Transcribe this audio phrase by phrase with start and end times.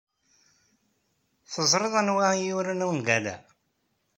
[1.51, 3.35] Teẓriḍ anwa i yuran ungal-a?